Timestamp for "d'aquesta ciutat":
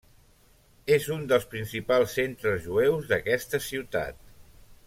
3.15-4.23